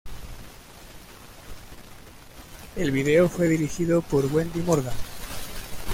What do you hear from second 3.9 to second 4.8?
por Wendy